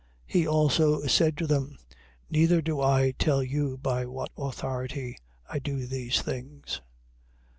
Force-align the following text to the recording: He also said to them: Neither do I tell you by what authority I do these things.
He 0.25 0.47
also 0.47 1.05
said 1.05 1.37
to 1.37 1.45
them: 1.45 1.77
Neither 2.27 2.59
do 2.59 2.81
I 2.81 3.11
tell 3.19 3.43
you 3.43 3.77
by 3.77 4.07
what 4.07 4.31
authority 4.35 5.15
I 5.47 5.59
do 5.59 5.85
these 5.85 6.23
things. 6.23 6.81